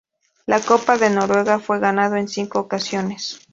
La 0.47 0.59
Copa 0.59 0.97
de 0.97 1.11
Noruega 1.11 1.59
fue 1.59 1.79
ganado 1.79 2.15
en 2.15 2.27
cinco 2.27 2.59
ocasiones. 2.59 3.39